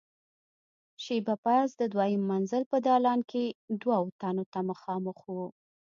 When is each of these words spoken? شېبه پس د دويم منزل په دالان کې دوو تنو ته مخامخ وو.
شېبه 1.03 1.35
پس 1.43 1.67
د 1.79 1.81
دويم 1.93 2.21
منزل 2.31 2.63
په 2.71 2.77
دالان 2.87 3.19
کې 3.31 3.43
دوو 3.81 4.01
تنو 4.19 4.43
ته 4.53 4.59
مخامخ 4.69 5.17
وو. 5.35 5.47